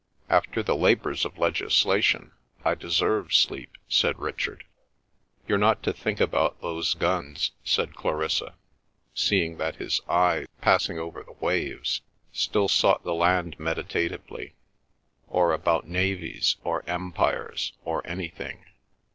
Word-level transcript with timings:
"After 0.31 0.63
the 0.63 0.75
labours 0.75 1.25
of 1.25 1.37
legislation, 1.37 2.31
I 2.65 2.73
deserve 2.73 3.35
sleep," 3.35 3.77
said 3.87 4.17
Richard. 4.17 4.63
"You're 5.47 5.59
not 5.59 5.83
to 5.83 5.93
think 5.93 6.19
about 6.19 6.59
those 6.59 6.95
guns," 6.95 7.51
said 7.63 7.93
Clarissa, 7.93 8.55
seeing 9.13 9.57
that 9.59 9.75
his 9.75 10.01
eye, 10.09 10.47
passing 10.59 10.97
over 10.97 11.21
the 11.21 11.33
waves, 11.33 12.01
still 12.33 12.67
sought 12.67 13.03
the 13.03 13.13
land 13.13 13.59
meditatively, 13.59 14.55
"or 15.27 15.53
about 15.53 15.87
navies, 15.87 16.55
or 16.63 16.83
empires, 16.87 17.73
or 17.85 18.01
anything." 18.03 18.65